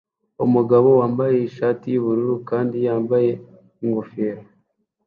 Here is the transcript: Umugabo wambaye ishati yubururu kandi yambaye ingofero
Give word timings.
Umugabo 0.45 0.89
wambaye 0.99 1.35
ishati 1.39 1.85
yubururu 1.93 2.35
kandi 2.49 2.77
yambaye 2.85 3.31
ingofero 3.83 4.43